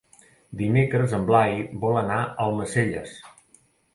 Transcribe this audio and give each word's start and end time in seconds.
Dimecres 0.61 1.13
en 1.17 1.27
Blai 1.27 1.53
vol 1.85 1.99
anar 2.01 2.17
a 2.23 2.33
Almacelles. 2.47 3.13